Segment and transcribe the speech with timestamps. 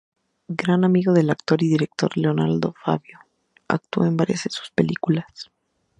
[0.47, 3.19] Gran amigo del actor y director Leonardo Favio,
[3.67, 5.51] actuó en varias de sus películas.